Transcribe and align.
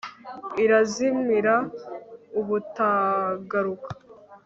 irazimira 0.63 1.55
ubutagaruka 2.39 3.89